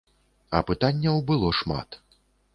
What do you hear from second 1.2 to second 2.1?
было шмат.